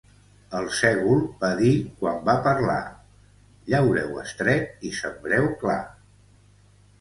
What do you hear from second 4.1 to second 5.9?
estret i sembreu clar».